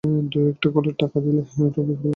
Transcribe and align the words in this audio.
দুটো 0.03 0.39
একটা 0.51 0.67
কলের 0.73 0.95
টাকা 0.95 1.17
না 1.17 1.23
দিলে 1.25 1.41
তো 1.45 1.57
বিপদে 1.57 1.81
পড়ি 1.81 1.93
ককা? 1.93 2.09